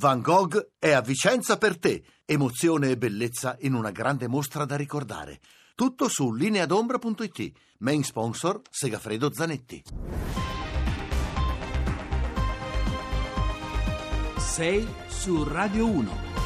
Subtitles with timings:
[0.00, 2.02] Van Gogh è a Vicenza per te.
[2.24, 5.40] Emozione e bellezza in una grande mostra da ricordare.
[5.74, 7.52] Tutto su lineadombra.it.
[7.80, 9.82] Main sponsor Segafredo Zanetti.
[14.38, 16.39] Sei su Radio 1.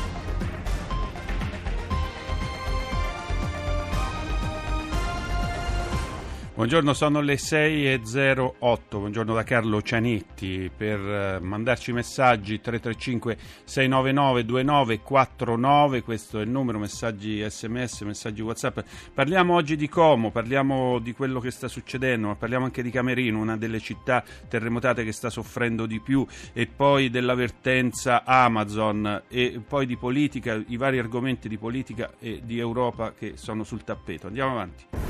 [6.56, 8.78] Buongiorno, sono le 6.08.
[8.90, 10.70] Buongiorno da Carlo Cianetti.
[10.74, 18.78] Per eh, mandarci messaggi 335 699 2949, questo è il numero, messaggi sms, messaggi whatsapp.
[19.12, 23.40] Parliamo oggi di Como, parliamo di quello che sta succedendo, ma parliamo anche di Camerino,
[23.40, 29.86] una delle città terremotate che sta soffrendo di più, e poi dell'avvertenza Amazon, e poi
[29.86, 34.28] di politica, i vari argomenti di politica e di Europa che sono sul tappeto.
[34.28, 35.03] Andiamo avanti.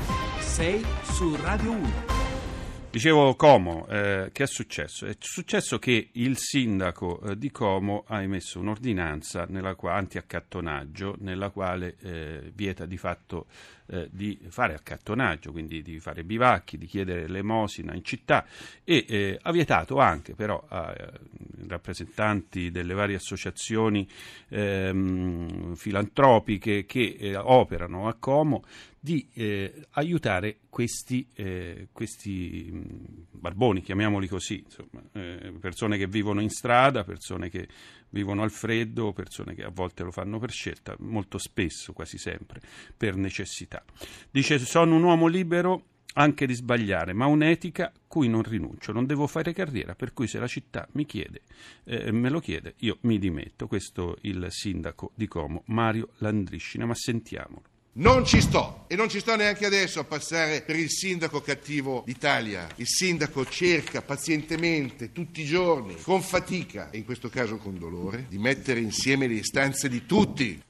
[0.55, 1.91] 6 su Radio 1.
[2.89, 5.05] Dicevo Como, eh, che è successo?
[5.05, 9.45] È successo che il sindaco eh, di Como ha emesso un'ordinanza
[9.75, 13.47] qua, anti-accattonaggio nella quale eh, vieta di fatto
[13.87, 18.45] eh, di fare accattonaggio, quindi di fare bivacchi, di chiedere l'emosina in città
[18.85, 21.11] e eh, ha vietato anche però ai eh,
[21.67, 24.07] rappresentanti delle varie associazioni
[24.47, 28.63] ehm, filantropiche che operano a Como
[29.05, 32.71] di eh, aiutare questi, eh, questi,
[33.29, 37.67] barboni, chiamiamoli così, insomma, eh, persone che vivono in strada, persone che
[38.09, 42.61] vivono al freddo, persone che a volte lo fanno per scelta, molto spesso, quasi sempre,
[42.97, 43.85] per necessità.
[44.31, 49.27] Dice sono un uomo libero anche di sbagliare, ma un'etica cui non rinuncio, non devo
[49.27, 51.41] fare carriera, per cui se la città mi chiede,
[51.83, 53.67] eh, me lo chiede, io mi dimetto.
[53.67, 57.74] Questo il sindaco di Como, Mario Landriscina, ma sentiamolo.
[57.97, 62.03] Non ci sto e non ci sto neanche adesso a passare per il sindaco cattivo
[62.05, 62.67] d'Italia.
[62.75, 68.25] Il sindaco cerca pazientemente, tutti i giorni, con fatica e in questo caso con dolore,
[68.27, 70.61] di mettere insieme le istanze di tutti.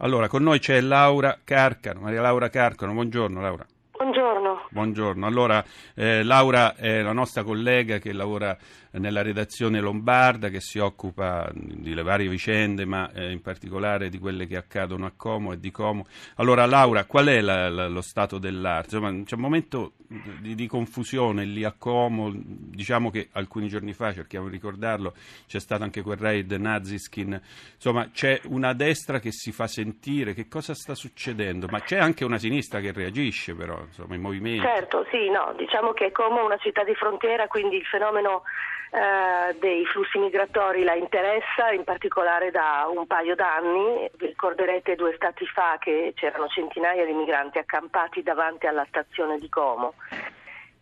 [0.00, 3.66] Allora, con noi c'è Laura Carcano, Maria Laura Carcano, buongiorno Laura.
[3.92, 4.35] Buongiorno.
[4.70, 5.26] Buongiorno.
[5.26, 8.56] Allora, eh, Laura è la nostra collega che lavora
[8.98, 14.46] nella redazione lombarda, che si occupa delle varie vicende, ma eh, in particolare di quelle
[14.46, 16.06] che accadono a Como e di Como.
[16.36, 18.96] Allora, Laura, qual è la, la, lo stato dell'arte?
[18.96, 19.92] Insomma, c'è un momento
[20.40, 25.14] di, di, confusione lì a Como, diciamo che alcuni giorni fa, cerchiamo di ricordarlo,
[25.46, 27.40] c'è stato anche quel raid Naziskin,
[27.74, 31.66] insomma c'è una destra che si fa sentire, che cosa sta succedendo?
[31.70, 34.45] Ma c'è anche una sinistra che reagisce però, insomma, i movimenti.
[34.60, 38.42] Certo, sì, no, diciamo che è una città di frontiera, quindi il fenomeno
[38.90, 44.08] eh, dei flussi migratori la interessa, in particolare da un paio d'anni.
[44.16, 49.48] Vi ricorderete due stati fa che c'erano centinaia di migranti accampati davanti alla stazione di
[49.48, 49.94] Como.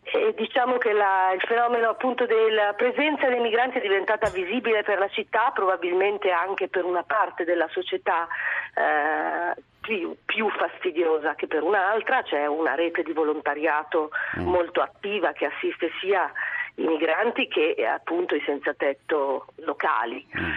[0.03, 4.99] E diciamo che la, il fenomeno appunto della presenza dei migranti è diventata visibile per
[4.99, 8.27] la città, probabilmente anche per una parte della società
[8.75, 14.09] eh, più, più, fastidiosa che per un'altra, c'è una rete di volontariato
[14.39, 14.47] mm.
[14.47, 16.31] molto attiva che assiste sia
[16.75, 20.25] i migranti che eh, appunto i senza tetto locali.
[20.37, 20.51] Mm.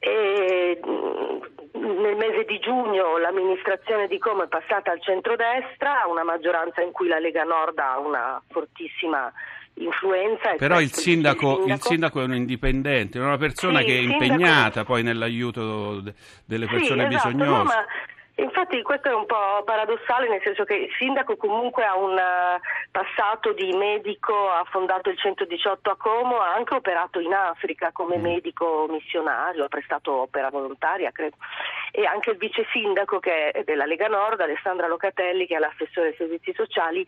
[0.00, 6.82] E, mm, nel mese di giugno l'amministrazione di Como è passata al centrodestra, una maggioranza
[6.82, 9.32] in cui la Lega Nord ha una fortissima
[9.74, 10.54] influenza.
[10.56, 14.62] Però il sindaco, il sindaco, è un indipendente, è una persona sì, che è impegnata
[14.62, 14.84] sindaco...
[14.84, 16.02] poi nell'aiuto
[16.44, 17.74] delle persone sì, esatto, bisognose.
[17.74, 17.84] No,
[18.36, 22.60] Infatti questo è un po' paradossale nel senso che il sindaco comunque ha un eh,
[22.90, 28.18] passato di medico, ha fondato il 118 a Como, ha anche operato in Africa come
[28.18, 28.22] mm.
[28.22, 31.36] medico missionario, ha prestato opera volontaria credo.
[31.92, 36.08] E anche il vice sindaco che è della Lega Nord, Alessandra Locatelli, che è l'assessore
[36.08, 37.04] ai servizi sociali,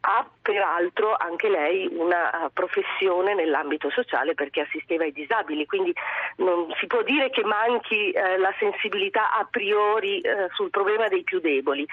[0.00, 5.94] ha peraltro anche lei una eh, professione nell'ambito sociale perché assisteva i disabili, quindi
[6.36, 11.24] non si può dire che manchi eh, la sensibilità a priori eh, sul problema dei
[11.24, 11.84] più deboli.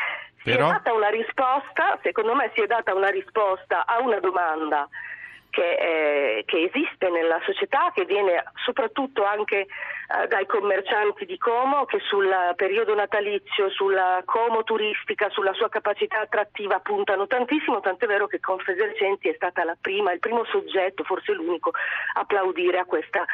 [0.43, 0.67] Si Però...
[0.67, 4.87] è data una risposta, secondo me si è data una risposta a una domanda
[5.49, 11.85] che, eh, che, esiste nella società, che viene soprattutto anche eh, dai commercianti di Como,
[11.85, 18.27] che sul periodo natalizio, sulla Como turistica, sulla sua capacità attrattiva puntano tantissimo, tant'è vero
[18.27, 21.71] che Confesercenti è stata la prima, il primo soggetto, forse l'unico,
[22.13, 23.25] a applaudire a questa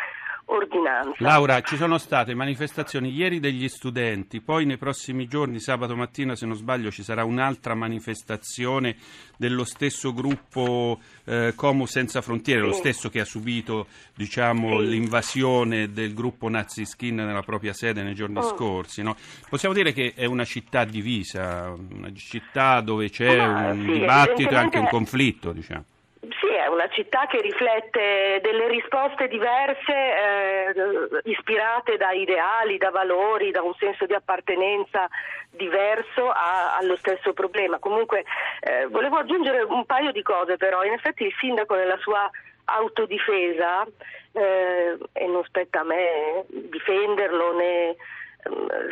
[0.46, 1.16] ordinanza.
[1.20, 6.46] Laura, ci sono state manifestazioni ieri degli studenti, poi nei prossimi giorni, sabato mattina se
[6.46, 8.96] non sbaglio, ci sarà un'altra manifestazione
[9.38, 12.68] dello stesso gruppo eh, Como Senza Frontiere, sì.
[12.68, 14.90] lo stesso che ha subito diciamo, sì.
[14.90, 18.44] l'invasione del gruppo Nazi Skin nella propria sede nei giorni oh.
[18.44, 19.02] scorsi.
[19.02, 19.16] No?
[19.50, 24.52] Possiamo dire che è una città divisa, una città dove c'è ah, un sì, dibattito
[24.52, 25.52] e anche un conflitto.
[25.52, 25.86] Diciamo
[26.76, 30.74] una città che riflette delle risposte diverse, eh,
[31.24, 35.08] ispirate da ideali, da valori, da un senso di appartenenza
[35.50, 37.80] diverso a, allo stesso problema.
[37.80, 38.26] Comunque
[38.60, 42.30] eh, volevo aggiungere un paio di cose però, in effetti il sindaco nella sua
[42.66, 43.86] autodifesa,
[44.34, 47.96] eh, e non spetta a me difenderlo né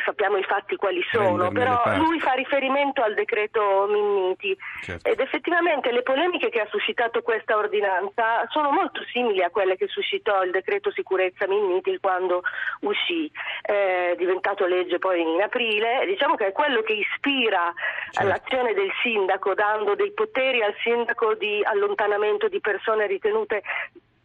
[0.04, 5.08] sappiamo i fatti quali sono, però lui fa riferimento al decreto Minniti certo.
[5.08, 9.88] ed effettivamente le polemiche che ha suscitato questa ordinanza sono molto simili a quelle che
[9.88, 12.42] suscitò il decreto sicurezza Minniti quando
[12.82, 17.72] uscì, è diventato legge poi in aprile, diciamo che è quello che ispira
[18.12, 18.28] certo.
[18.28, 23.62] l'azione del sindaco dando dei poteri al sindaco di allontanamento di persone ritenute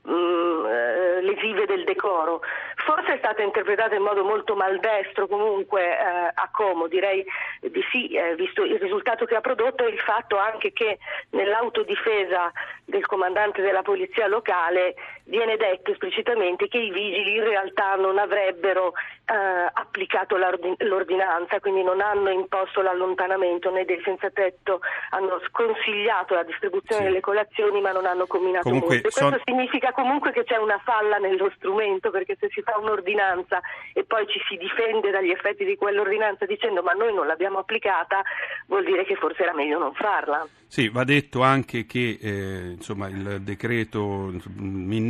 [0.08, 2.40] Mm, eh, lesive del decoro.
[2.76, 7.22] Forse è stata interpretata in modo molto maldestro comunque eh, a Como, direi
[7.60, 10.98] di sì, eh, visto il risultato che ha prodotto e il fatto anche che
[11.30, 12.50] nell'autodifesa
[12.86, 14.94] del comandante della polizia locale
[15.28, 18.92] viene detto esplicitamente che i vigili in realtà non avrebbero
[19.24, 24.80] eh, applicato l'ordinanza, quindi non hanno imposto l'allontanamento né del senza tetto,
[25.10, 27.08] hanno sconsigliato la distribuzione sì.
[27.08, 29.10] delle colazioni ma non hanno combinato Comunque, molto.
[29.10, 29.40] Questo son...
[29.44, 33.60] significa comunque che c'è una falla nello strumento perché se si fa un'ordinanza
[33.92, 38.22] e poi ci si difende dagli effetti di quell'ordinanza dicendo ma noi non l'abbiamo applicata
[38.66, 40.46] vuol dire che forse era meglio non farla.
[40.70, 44.30] Sì, va detto anche che eh, insomma, il decreto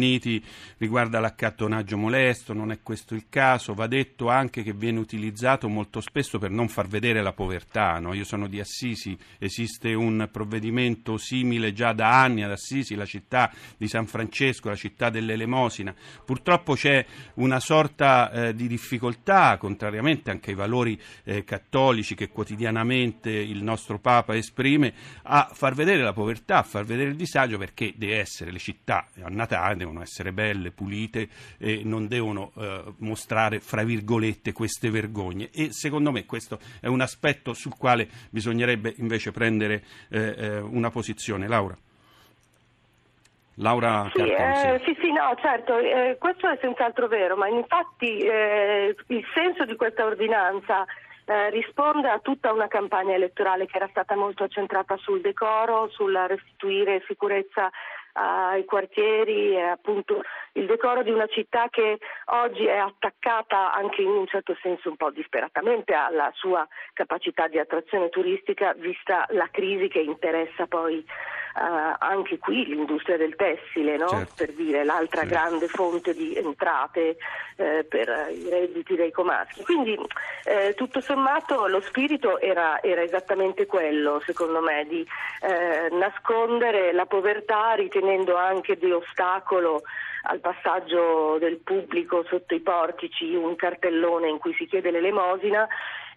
[0.08, 0.42] Minniti
[0.78, 6.00] riguarda l'accattonaggio molesto, non è questo il caso, va detto anche che viene utilizzato molto
[6.00, 7.98] spesso per non far vedere la povertà.
[7.98, 8.14] No?
[8.14, 13.52] Io sono di Assisi, esiste un provvedimento simile già da anni ad Assisi, la città
[13.76, 15.94] di San Francesco, la città dell'elemosina.
[16.24, 23.30] Purtroppo c'è una sorta eh, di difficoltà, contrariamente anche ai valori eh, cattolici che quotidianamente
[23.30, 24.94] il nostro Papa esprime,
[25.24, 29.06] a far vedere la povertà, a far vedere il disagio perché deve essere, le città
[29.20, 31.28] a Natale devono essere belle, pulite
[31.58, 35.50] e non devono eh, mostrare, fra virgolette, queste vergogne.
[35.52, 40.90] E secondo me questo è un aspetto sul quale bisognerebbe invece prendere eh, eh una
[40.90, 41.48] posizione.
[41.48, 41.76] Laura.
[43.60, 48.94] Laura sì, eh, sì, sì, no, certo, eh, questo è senz'altro vero, ma infatti eh,
[49.08, 50.84] il senso di questa ordinanza
[51.24, 56.14] eh, risponde a tutta una campagna elettorale che era stata molto centrata sul decoro, sul
[56.28, 57.68] restituire sicurezza
[58.18, 60.22] ai quartieri appunto
[60.58, 64.96] il decoro di una città che oggi è attaccata anche in un certo senso un
[64.96, 71.04] po' disperatamente alla sua capacità di attrazione turistica vista la crisi che interessa poi
[71.58, 74.06] Uh, anche qui l'industria del tessile, no?
[74.06, 74.34] certo.
[74.36, 75.34] per dire l'altra certo.
[75.34, 77.16] grande fonte di entrate
[77.56, 79.64] eh, per i redditi dei comaschi.
[79.64, 79.98] Quindi
[80.44, 85.04] eh, tutto sommato lo spirito era, era, esattamente quello, secondo me, di
[85.40, 89.82] eh, nascondere la povertà ritenendo anche di ostacolo
[90.28, 95.66] al passaggio del pubblico sotto i portici un cartellone in cui si chiede l'elemosina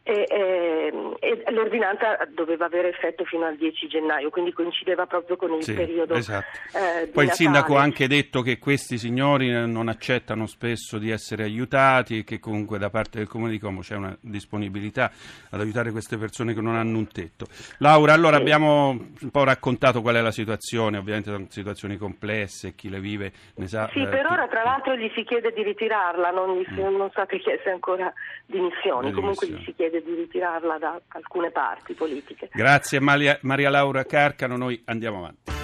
[0.03, 5.53] e, e, e, l'ordinanza doveva avere effetto fino al 10 gennaio, quindi coincideva proprio con
[5.53, 6.15] il sì, periodo.
[6.15, 6.57] Esatto.
[6.73, 11.43] Eh, Poi il sindaco ha anche detto che questi signori non accettano spesso di essere
[11.43, 15.11] aiutati e che comunque da parte del Comune di Como c'è una disponibilità
[15.51, 17.45] ad aiutare queste persone che non hanno un tetto.
[17.77, 18.41] Laura, allora sì.
[18.41, 23.31] abbiamo un po' raccontato qual è la situazione, ovviamente sono situazioni complesse, chi le vive
[23.55, 23.87] ne sa.
[23.93, 26.95] Sì, eh, per ora tra l'altro gli si chiede di ritirarla, non, gli mm.
[26.95, 28.11] non state chieste ancora
[28.47, 32.49] dimissioni, comunque gli si chiede chiede di ritirarla da alcune parti politiche.
[32.53, 35.60] Grazie Maria, Maria Laura Carcano, noi andiamo avanti.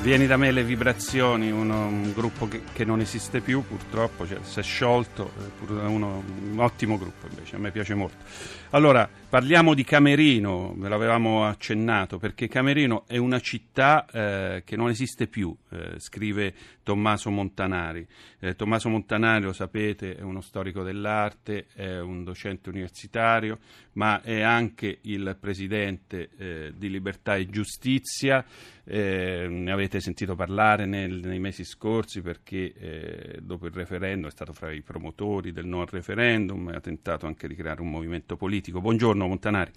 [0.00, 4.38] Vieni da me le vibrazioni, uno, un gruppo che, che, non esiste più purtroppo, cioè,
[4.42, 5.32] si è sciolto,
[5.66, 8.24] uno, un ottimo gruppo invece, a me piace molto.
[8.70, 14.88] Allora, parliamo di Camerino, ve l'avevamo accennato, perché Camerino è una città eh, che non
[14.88, 18.06] esiste più, eh, scrive Tommaso Montanari.
[18.38, 23.58] Eh, Tommaso Montanari, lo sapete, è uno storico dell'arte, è un docente universitario,
[23.92, 28.44] ma è anche il presidente eh, di Libertà e Giustizia.
[28.90, 34.30] Eh, ne avete sentito parlare nel, nei mesi scorsi perché eh, dopo il referendum è
[34.30, 37.90] stato fra i promotori del no al referendum e ha tentato anche di creare un
[37.90, 38.80] movimento politico.
[38.80, 39.72] Buongiorno Montanari.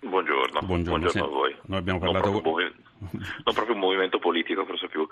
[0.00, 1.56] Buongiorno, buongiorno, buongiorno a voi.
[1.62, 2.30] Noi abbiamo parlato...
[2.30, 2.70] Non proprio,
[3.12, 5.06] non proprio un movimento politico, forse più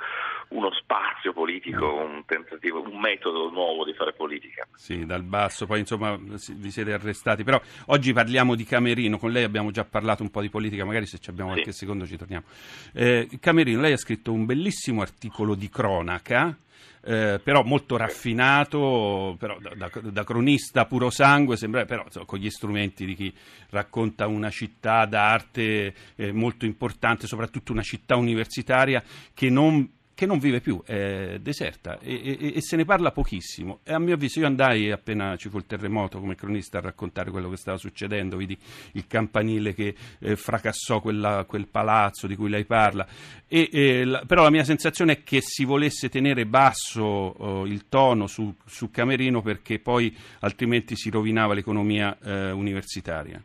[0.48, 2.04] uno spazio politico, no.
[2.04, 4.66] un tentativo, un metodo nuovo di fare politica.
[4.74, 7.44] Sì, dal basso, poi insomma vi siete arrestati.
[7.44, 11.06] Però oggi parliamo di Camerino, con lei abbiamo già parlato un po' di politica, magari
[11.06, 11.56] se abbiamo sì.
[11.56, 12.44] qualche secondo ci torniamo.
[12.92, 16.56] Eh, Camerino, lei ha scritto un bellissimo articolo di cronaca
[17.04, 22.38] eh, però molto raffinato, però da, da, da, cronista puro sangue, sembra, però insomma, con
[22.38, 23.34] gli strumenti di chi
[23.70, 29.02] racconta una città d'arte eh, molto importante, soprattutto una città universitaria
[29.34, 33.80] che non che non vive più, è deserta e, e, e, se ne parla pochissimo.
[33.82, 37.30] E a mio avviso io andai appena ci fu il terremoto come cronista a raccontare
[37.30, 38.56] quello che stava succedendo, vidi
[38.92, 43.06] il campanile che eh, fracassò quella, quel palazzo di cui lei parla,
[43.46, 47.88] e, eh, la, però la mia sensazione è che si volesse tenere basso oh, il
[47.88, 53.42] tono su, su, Camerino perché poi altrimenti si rovinava l'economia eh, universitaria.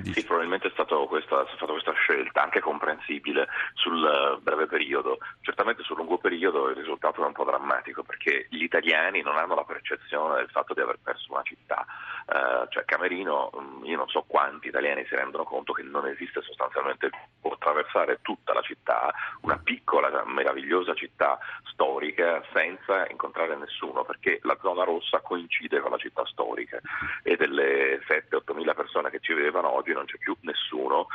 [0.00, 5.18] Sì, probabilmente è, questa, è, stata questa scelta, anche comprensibile sul eh, breve periodo.
[5.42, 9.54] Certamente sul lungo periodo il risultato è un po' drammatico perché gli italiani non hanno
[9.54, 11.84] la percezione del fatto di aver perso una città.
[12.24, 16.40] Uh, cioè Camerino, mm, io non so quanti italiani si rendono conto che non esiste
[16.40, 21.38] sostanzialmente, può attraversare tutta la città, una piccola, meravigliosa città
[21.72, 26.78] storica senza incontrare nessuno perché la zona rossa coincide con la città storica
[27.22, 31.08] e delle 7-8 mila persone che ci vivevano oggi non c'è più nessuno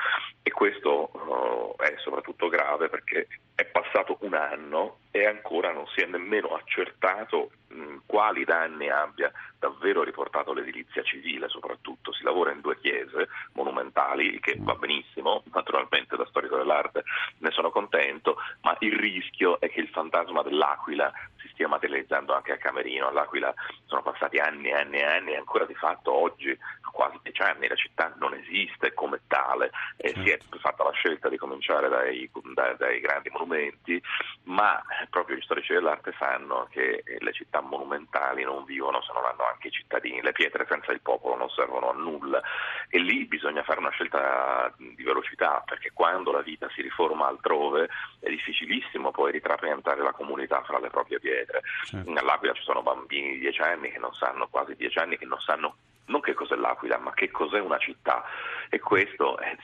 [0.44, 6.02] e questo uh, è soprattutto grave perché è passato un anno e ancora non si
[6.02, 12.14] è nemmeno accertato mh, quali danni abbia davvero riportato l'edilizia civile soprattutto.
[12.14, 17.04] Si lavora in due chiese monumentali, che va benissimo, naturalmente da storico dell'arte
[17.40, 22.52] ne sono contento, ma il rischio è che il fantasma dell'Aquila si stia materializzando anche
[22.52, 23.08] a Camerino.
[23.08, 23.54] All'Aquila
[23.86, 26.56] sono passati anni e anni e anni e ancora di fatto oggi,
[26.98, 31.30] quasi dieci anni, la città non esiste come tale e si è fatta la scelta
[31.30, 34.02] di cominciare dai, dai, dai grandi monumenti,
[34.46, 39.46] ma proprio gli storici dell'arte sanno che le città monumentali non vivono se non hanno
[39.46, 42.42] anche i cittadini, le pietre senza il popolo non servono a nulla
[42.90, 47.90] e lì bisogna fare una scelta di velocità perché quando la vita si riforma altrove
[48.20, 51.62] è difficilissimo poi ritrapiantare la comunità fra le proprie pietre.
[51.84, 52.10] Certo.
[52.10, 55.40] All'Aquila ci sono bambini di 10 anni che non sanno, quasi 10 anni, che non
[55.40, 55.76] sanno
[56.08, 58.24] non che cos'è l'Aquila, ma che cos'è una città.
[58.70, 59.56] E questo è,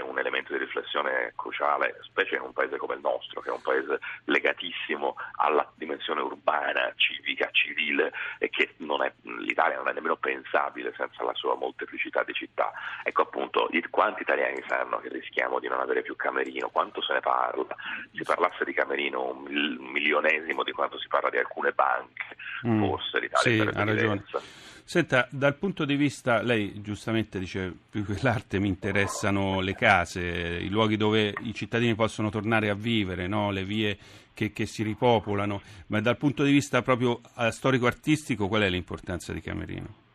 [0.00, 3.62] un elemento di riflessione cruciale, specie in un paese come il nostro, che è un
[3.62, 10.16] paese legatissimo alla dimensione urbana, civica, civile, e che non è, l'Italia non è nemmeno
[10.16, 12.72] pensabile senza la sua molteplicità di città.
[13.04, 17.20] Ecco appunto, quanti italiani sanno che rischiamo di non avere più Camerino, quanto se ne
[17.20, 17.74] parla?
[18.12, 22.36] Si parlasse di Camerino un milionesimo di quanto si parla di alcune banche,
[22.66, 22.84] mm.
[22.84, 24.40] forse l'Italia sì, sarebbe diversa.
[24.88, 30.22] Senta, dal punto di vista, lei giustamente dice, più che l'arte mi interessano le case,
[30.22, 33.50] i luoghi dove i cittadini possono tornare a vivere, no?
[33.50, 33.98] le vie
[34.32, 39.34] che, che, si ripopolano, ma dal punto di vista proprio eh, storico-artistico qual è l'importanza
[39.34, 40.07] di Camerino?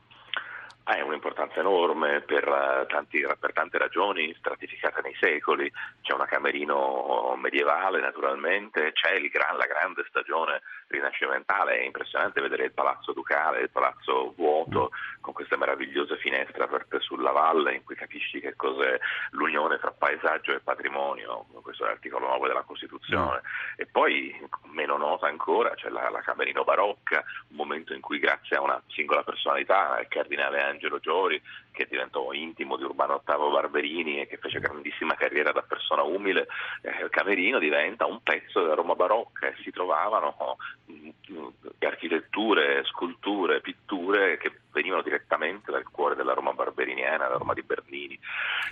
[0.86, 5.72] Ha un'importanza enorme per, uh, tanti, per, tante ragioni, stratificata nei secoli.
[6.02, 12.74] C'è una Camerino medievale naturalmente, c'è gran, la grande stagione rinascimentale, è impressionante vedere il
[12.74, 18.40] palazzo ducale, il palazzo vuoto, con queste meravigliose finestre aperte sulla valle in cui capisci
[18.40, 19.00] che cos'è
[19.32, 23.38] l'unione tra paesaggio e patrimonio, questo è l'articolo 9 della Costituzione.
[23.38, 23.78] Mm.
[23.78, 28.58] E poi, meno nota ancora, c'è la, la Camerino barocca, un momento in cui grazie
[28.58, 31.40] a una singola personalità, il cardinale Angelo Giori,
[31.74, 36.48] che diventò intimo di Urbano VIII Barberini e che fece grandissima carriera da persona umile,
[36.82, 41.48] eh, Camerino diventa un pezzo della Roma barocca e si trovavano mh, mm,
[41.80, 48.20] architetture, sculture, pitture che venivano direttamente dal cuore della Roma barberiniana, la Roma di Bernini.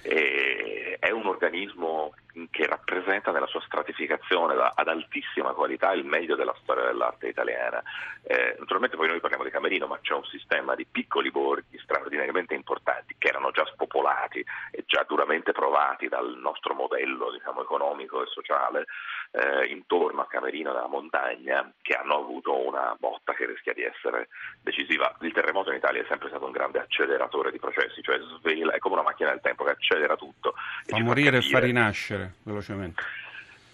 [0.03, 2.13] E è un organismo
[2.49, 7.83] che rappresenta nella sua stratificazione ad altissima qualità il meglio della storia dell'arte italiana.
[8.23, 12.53] Eh, naturalmente poi noi parliamo di Camerino, ma c'è un sistema di piccoli borghi straordinariamente
[12.53, 18.27] importanti che erano già spopolati e già duramente provati dal nostro modello diciamo, economico e
[18.27, 18.85] sociale
[19.31, 24.29] eh, intorno a Camerino della montagna che hanno avuto una botta che rischia di essere
[24.61, 25.15] decisiva.
[25.21, 28.79] Il terremoto in Italia è sempre stato un grande acceleratore di processi, cioè svela, è
[28.79, 30.53] come una macchina del tempo che accelera tutto.
[30.85, 33.01] Fa morire e fa rinascere velocemente.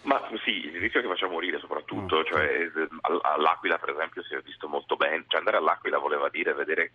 [0.08, 4.36] Ma sì, il rischio che faccia morire soprattutto, oh, cioè, eh, all'Aquila per esempio si
[4.36, 6.94] è visto molto bene, cioè andare all'Aquila voleva dire vedere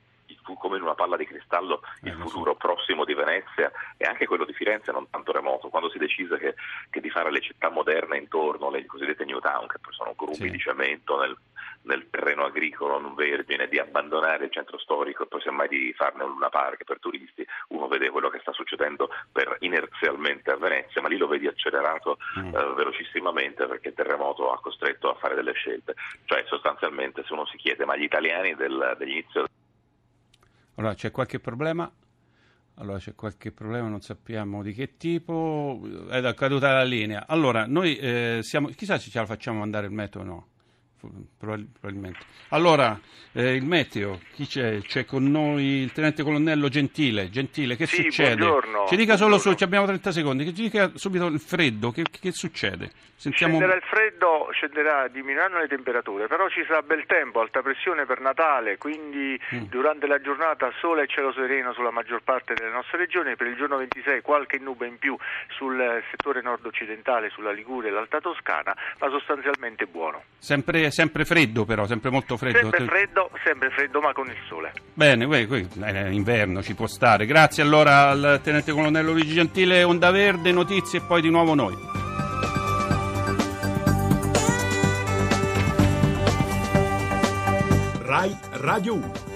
[0.59, 4.47] come in una palla di cristallo il eh, futuro prossimo di Venezia e anche quello
[4.47, 6.55] di Firenze non tanto remoto, quando si decise che,
[6.89, 10.45] che di fare le città moderne intorno, le cosiddette New Town, che poi sono gruppi
[10.45, 10.51] sì.
[10.51, 11.37] di cemento nel,
[11.83, 16.25] nel terreno agricolo non vergine, di abbandonare il centro storico e poi semmai di farne
[16.25, 21.01] un luna park per turisti, uno vede quello che sta succedendo per inerzialmente a Venezia,
[21.01, 22.55] ma lì lo vedi accelerato mm.
[22.55, 25.95] eh, velocissimamente perché il terremoto ha costretto a fare delle scelte.
[26.25, 29.47] Cioè sostanzialmente se uno si chiede ma gli italiani del, dell'inizio...
[30.77, 31.91] Allora c'è qualche problema?
[32.77, 37.27] Allora c'è qualche problema, non sappiamo di che tipo, è caduta la linea.
[37.29, 40.47] Allora, noi eh, siamo, chissà se ce la facciamo mandare il metro o no
[41.39, 42.21] probabilmente.
[42.49, 42.99] Allora,
[43.33, 44.81] eh, il meteo, chi c'è?
[44.81, 47.31] C'è con noi il tenente colonnello Gentile.
[47.31, 48.37] Gentile, che sì, succede?
[48.37, 48.87] Buongiorno.
[48.89, 52.91] Ci dica solo su, abbiamo 30 secondi, ci dica subito il freddo, che, che succede?
[53.23, 53.57] Sentiamo...
[53.57, 58.21] Scenderà il freddo, scenderà, diminuiranno le temperature, però ci sarà bel tempo, alta pressione per
[58.21, 59.63] Natale, quindi mm.
[59.71, 63.55] durante la giornata sole e cielo sereno sulla maggior parte delle nostre regioni, per il
[63.55, 65.17] giorno 26 qualche nube in più
[65.57, 70.25] sul settore nord-occidentale, sulla Liguria e l'Alta Toscana, ma sostanzialmente buono.
[70.39, 72.59] Sempre, sempre freddo però, sempre molto freddo.
[72.59, 74.73] Sempre freddo, sempre freddo ma con il sole.
[74.95, 77.27] Bene, qui, qui è inverno, ci può stare.
[77.27, 81.75] Grazie allora al tenente colonnello Luigi Gentile, Onda Verde, notizie e poi di nuovo noi.
[88.03, 89.32] Rai Radio 1.